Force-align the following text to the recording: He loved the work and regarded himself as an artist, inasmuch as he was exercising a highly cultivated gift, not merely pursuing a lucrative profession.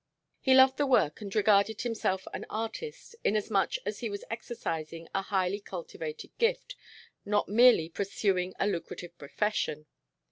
He 0.39 0.55
loved 0.55 0.77
the 0.77 0.87
work 0.87 1.21
and 1.21 1.35
regarded 1.35 1.81
himself 1.81 2.23
as 2.29 2.33
an 2.39 2.47
artist, 2.49 3.15
inasmuch 3.23 3.73
as 3.85 3.99
he 3.99 4.09
was 4.09 4.23
exercising 4.31 5.07
a 5.13 5.21
highly 5.21 5.59
cultivated 5.59 6.35
gift, 6.39 6.75
not 7.23 7.47
merely 7.47 7.87
pursuing 7.87 8.55
a 8.59 8.65
lucrative 8.65 9.15
profession. 9.19 9.85